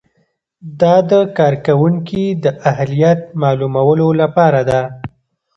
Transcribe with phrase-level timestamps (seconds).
[0.81, 4.81] دا د کارکوونکي د اهلیت معلومولو لپاره ده.